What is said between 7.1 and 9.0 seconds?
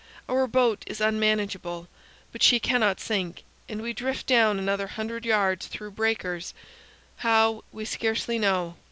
how, we scarcely know.